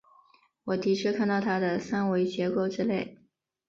[0.63, 3.19] 我的确看到它的三维结构之类。